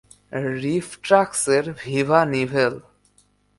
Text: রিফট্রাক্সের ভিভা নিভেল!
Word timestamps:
রিফট্রাক্সের 0.61 1.65
ভিভা 1.77 2.19
নিভেল! 2.25 2.73